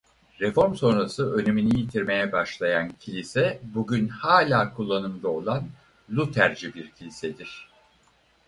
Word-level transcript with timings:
Reform 0.39 0.75
sonrası 0.75 1.31
önemini 1.33 1.79
yitirmeye 1.79 2.31
başlayan 2.31 2.89
kilise 2.99 3.59
bugün 3.63 4.07
hala 4.07 4.73
kullanımda 4.73 5.27
olan 5.29 5.67
lutherci 6.11 6.73
bir 6.73 6.89
kilisedir. 6.91 7.69